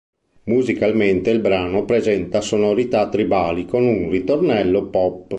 Musicalmente 0.45 1.29
il 1.29 1.41
brano 1.41 1.85
presenta 1.85 2.41
sonorità 2.41 3.07
tribali 3.07 3.65
con 3.67 3.83
un 3.85 4.09
ritornello 4.09 4.87
pop. 4.87 5.29